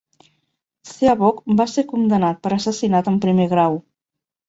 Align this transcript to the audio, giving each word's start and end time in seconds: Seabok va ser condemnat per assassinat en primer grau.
Seabok 0.91 1.45
va 1.61 1.69
ser 1.75 1.85
condemnat 1.93 2.43
per 2.49 2.55
assassinat 2.61 3.15
en 3.15 3.25
primer 3.27 3.51
grau. 3.57 3.83